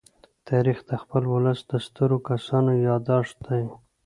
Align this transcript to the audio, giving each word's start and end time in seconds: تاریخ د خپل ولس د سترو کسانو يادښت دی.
تاریخ 0.49 0.77
د 0.89 0.91
خپل 1.01 1.23
ولس 1.33 1.59
د 1.71 1.73
سترو 1.85 2.17
کسانو 2.29 2.71
يادښت 2.87 3.35
دی. 3.47 3.63